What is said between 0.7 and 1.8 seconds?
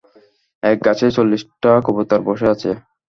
এক গাছে চল্লিশটা